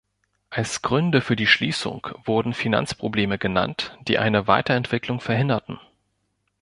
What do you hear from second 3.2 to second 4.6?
genannt, die eine